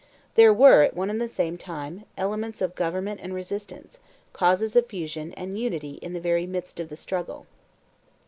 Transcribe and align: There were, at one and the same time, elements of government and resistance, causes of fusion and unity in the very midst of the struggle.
There 0.33 0.51
were, 0.51 0.81
at 0.81 0.95
one 0.95 1.11
and 1.11 1.21
the 1.21 1.27
same 1.27 1.59
time, 1.59 2.05
elements 2.17 2.59
of 2.59 2.73
government 2.73 3.19
and 3.21 3.35
resistance, 3.35 3.99
causes 4.33 4.75
of 4.75 4.87
fusion 4.87 5.31
and 5.35 5.59
unity 5.59 5.99
in 6.01 6.13
the 6.13 6.19
very 6.19 6.47
midst 6.47 6.79
of 6.79 6.89
the 6.89 6.95
struggle. 6.97 7.45